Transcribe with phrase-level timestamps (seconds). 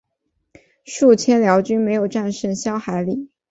[0.83, 3.29] 数千辽军没有战胜萧海里。